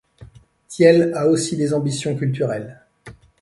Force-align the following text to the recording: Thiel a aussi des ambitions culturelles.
Thiel 0.67 1.13
a 1.13 1.27
aussi 1.27 1.55
des 1.57 1.75
ambitions 1.75 2.15
culturelles. 2.15 2.81